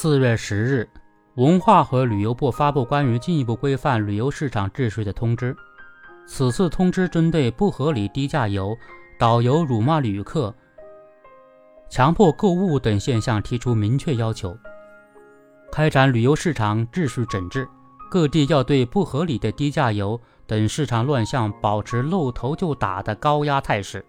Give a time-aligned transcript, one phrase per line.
[0.00, 0.88] 四月十日，
[1.34, 5.56] 文化和旅游部发布关于进一步规范旅游市场秩序的通知。
[6.24, 8.78] 此次通知针对不合理低价游、
[9.18, 10.54] 导游辱骂旅客、
[11.90, 14.56] 强迫购物等现象提出明确要求，
[15.72, 17.68] 开展旅游市场秩序整治。
[18.08, 24.06] 各地要对不合理的低价游等市场乱象保持露头就打的高压态势。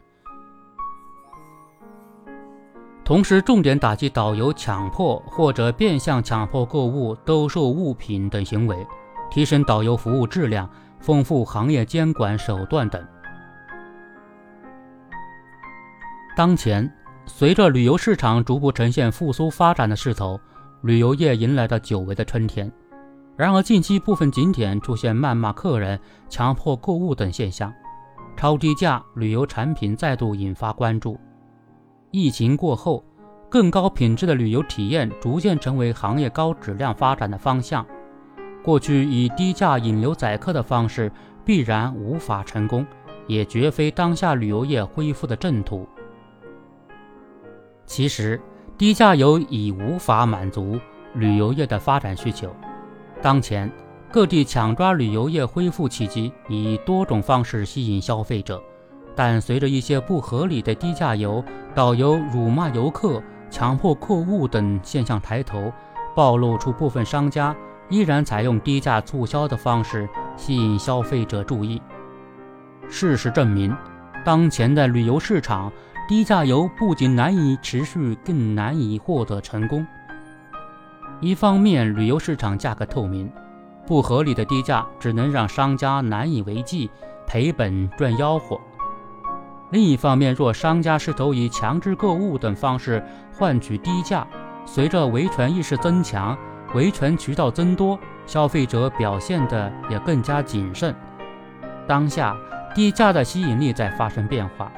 [3.09, 8.85] 同时，重点打击导游强迫或者变相强迫购物、兜售物品等行为，
[9.31, 13.03] 提升导游服务质量，丰富行业监管手段等。
[16.37, 16.87] 当前，
[17.25, 20.39] 随着旅游市场逐步呈现复苏发展的势头，
[20.83, 22.71] 旅游业迎来了久违的春天。
[23.35, 27.73] 然而，近期部分景点出现谩骂客人、强迫购物等现象，
[28.37, 31.19] 超低价旅游产品再度引发关注。
[32.11, 33.03] 疫情过后，
[33.49, 37.85] 更高品质的旅游体验逐渐成为行业高质量发展的方向。
[38.63, 41.11] 过去以低价引流宰客的方式
[41.45, 42.85] 必然无法成功，
[43.27, 45.87] 也绝非当下旅游业恢复的正途。
[47.85, 48.41] 其实，
[48.77, 50.79] 低价游已无法满足
[51.13, 52.53] 旅游业的发展需求。
[53.21, 53.71] 当前，
[54.11, 58.61] 各地抢抓旅游业恢复契机，以多种方式吸引消费者。
[59.15, 61.43] 但随着一些不合理的低价游、
[61.75, 65.71] 导游辱骂游客、强迫购物等现象抬头，
[66.15, 67.55] 暴露出部分商家
[67.89, 70.07] 依然采用低价促销的方式
[70.37, 71.81] 吸引消费者注意。
[72.87, 73.75] 事实证明，
[74.25, 75.71] 当前的旅游市场，
[76.07, 79.85] 低价游不仅难以持续，更难以获得成功。
[81.19, 83.31] 一方面，旅游市场价格透明，
[83.85, 86.89] 不合理的低价只能让商家难以为继，
[87.27, 88.59] 赔本赚吆喝。
[89.71, 94.25] 另一方面，若商家试图以强制购物等方式换取低价，
[94.65, 96.35] 随着维权意识增强、
[96.73, 100.95] 维权渠道增多，消费者表现的也更加谨慎。
[101.87, 102.35] 当下，
[102.73, 104.71] 低价的吸引力在发生变化，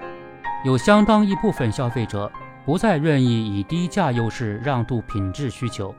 [0.66, 2.30] 有相当一部分消费者
[2.66, 5.96] 不再愿意以低价优势让渡品质需求。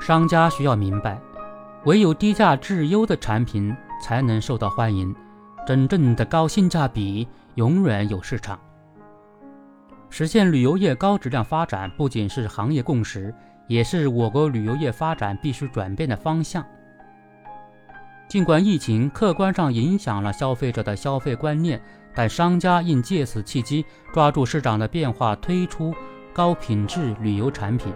[0.00, 1.20] 商家需要明白，
[1.84, 5.14] 唯有低价质优的产品才能受到欢迎。
[5.70, 8.58] 真正的高性价比永远有市场。
[10.08, 13.32] 实现旅游业高质量发展，不仅是行业共识，
[13.68, 16.66] 也是我国旅游业发展必须转变的方向。
[18.26, 21.80] 尽管疫情客观上影响了消费者的消费观念，
[22.16, 25.94] 但商家应借此契机抓住市场的变化，推出
[26.32, 27.92] 高品质旅游产品。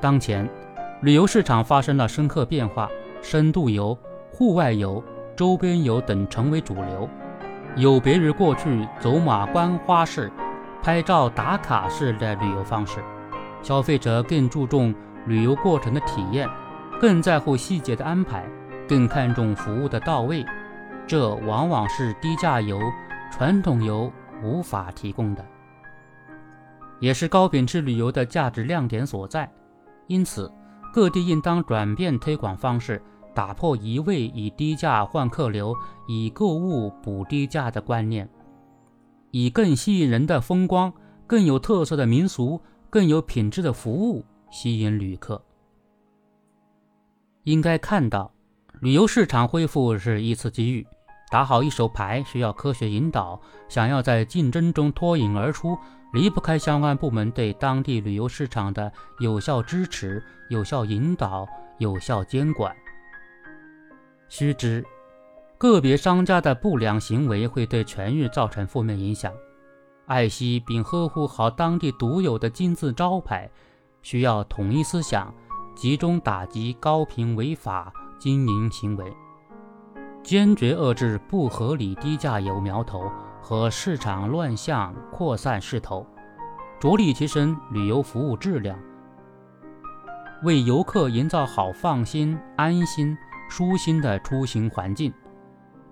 [0.00, 0.48] 当前，
[1.02, 2.88] 旅游市场发生了深刻变化，
[3.22, 3.98] 深度游、
[4.30, 5.02] 户外游。
[5.38, 7.08] 周边游等成为主流，
[7.76, 10.32] 有别于过去走马观花式、
[10.82, 13.00] 拍照打卡式的旅游方式，
[13.62, 14.92] 消费者更注重
[15.26, 16.48] 旅游过程的体验，
[17.00, 18.44] 更在乎细节的安排，
[18.88, 20.44] 更看重服务的到位。
[21.06, 22.80] 这往往是低价游、
[23.30, 24.12] 传统游
[24.42, 25.46] 无法提供的，
[26.98, 29.48] 也是高品质旅游的价值亮点所在。
[30.08, 30.52] 因此，
[30.92, 33.00] 各地应当转变推广方式。
[33.38, 35.72] 打破一味以低价换客流、
[36.08, 38.28] 以购物补低价的观念，
[39.30, 40.92] 以更吸引人的风光、
[41.24, 42.60] 更有特色的民俗、
[42.90, 45.40] 更有品质的服务吸引旅客。
[47.44, 48.32] 应该看到，
[48.80, 50.84] 旅游市场恢复是一次机遇，
[51.30, 53.40] 打好一手牌需要科学引导。
[53.68, 55.78] 想要在竞争中脱颖而出，
[56.12, 60.20] 离不开相关部门对当地旅游市场的有效支持、
[60.50, 61.46] 有效引导、
[61.78, 62.74] 有效监管。
[64.28, 64.84] 须知，
[65.56, 69.32] 个别商家的不良行为会对全域造成负面影响。
[70.06, 73.50] 爱惜并呵护好当地独有的金字招牌，
[74.02, 75.34] 需要统一思想，
[75.74, 79.12] 集中打击高频违法经营行为，
[80.22, 86.06] 坚决遏制不合理低价游苗头和市场乱象扩散势头，
[86.78, 88.78] 着力提升旅游服务质量，
[90.42, 93.16] 为游客营造好放心、安心。
[93.48, 95.12] 舒心的出行环境，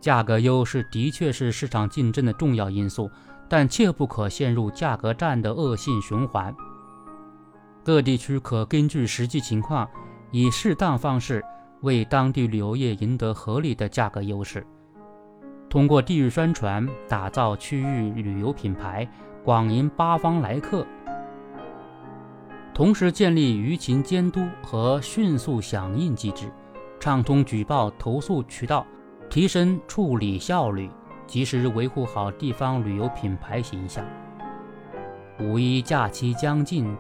[0.01, 3.11] 价格优势的确是市场竞争的重要因素，
[3.49, 6.55] 但切不可陷入价格战的恶性循环。
[7.83, 9.89] 各地区可根据实际情况，
[10.31, 11.43] 以适当方式
[11.83, 14.67] 为当地旅游业赢得合理的价格优势，
[15.71, 19.09] 通过地域宣传打造区域旅游品牌，
[19.45, 20.87] 广迎八方来客。
[22.75, 26.53] 同时建立舆情监督和迅速响应机制。
[27.07, 28.85] 畅通举报投诉渠道，
[29.31, 30.91] 提升处理效率，
[31.25, 34.05] 及时维护好地方旅游品牌形象。
[35.39, 36.97] 五一假期将近，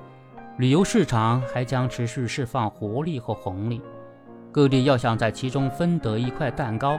[0.58, 3.82] 旅游市场还将持续释放活力和红利。
[4.52, 6.96] 各地要想在其中分得一块蛋糕，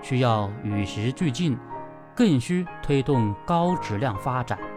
[0.00, 1.58] 需要与时俱进，
[2.14, 4.56] 更需推动高质量发展。